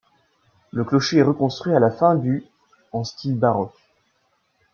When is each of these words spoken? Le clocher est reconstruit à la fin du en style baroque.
Le 0.71 0.83
clocher 0.83 1.17
est 1.17 1.21
reconstruit 1.21 1.75
à 1.75 1.79
la 1.79 1.91
fin 1.91 2.15
du 2.15 2.43
en 2.91 3.03
style 3.03 3.37
baroque. 3.37 3.77